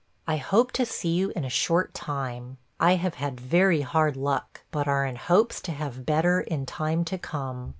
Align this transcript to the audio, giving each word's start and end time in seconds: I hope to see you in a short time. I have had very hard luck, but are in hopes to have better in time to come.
I 0.27 0.37
hope 0.37 0.71
to 0.71 0.83
see 0.87 1.13
you 1.13 1.31
in 1.35 1.45
a 1.45 1.49
short 1.51 1.93
time. 1.93 2.57
I 2.79 2.95
have 2.95 3.13
had 3.13 3.39
very 3.39 3.81
hard 3.81 4.17
luck, 4.17 4.63
but 4.71 4.87
are 4.87 5.05
in 5.05 5.15
hopes 5.15 5.61
to 5.61 5.71
have 5.73 6.07
better 6.07 6.39
in 6.41 6.65
time 6.65 7.05
to 7.05 7.19
come. 7.19 7.69